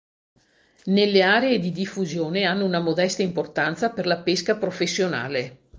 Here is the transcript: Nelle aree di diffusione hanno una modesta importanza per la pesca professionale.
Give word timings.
Nelle 0.85 1.21
aree 1.21 1.59
di 1.59 1.71
diffusione 1.71 2.45
hanno 2.45 2.65
una 2.65 2.79
modesta 2.79 3.21
importanza 3.21 3.91
per 3.91 4.07
la 4.07 4.17
pesca 4.23 4.57
professionale. 4.57 5.59